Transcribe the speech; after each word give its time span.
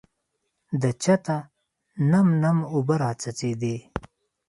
د 0.81 0.83
چته 1.03 1.37
نم 2.11 2.27
نم 2.43 2.57
اوبه 2.73 2.95
راڅڅېدې. 3.01 3.75